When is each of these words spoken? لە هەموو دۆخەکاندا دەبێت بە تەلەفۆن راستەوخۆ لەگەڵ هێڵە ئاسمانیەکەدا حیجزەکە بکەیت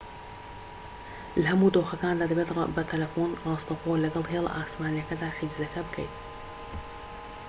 لە 1.41 1.47
هەموو 1.51 1.73
دۆخەکاندا 1.75 2.25
دەبێت 2.31 2.49
بە 2.75 2.83
تەلەفۆن 2.91 3.31
راستەوخۆ 3.45 3.93
لەگەڵ 4.03 4.25
هێڵە 4.31 4.51
ئاسمانیەکەدا 4.53 5.29
حیجزەکە 5.37 5.81
بکەیت 5.85 6.15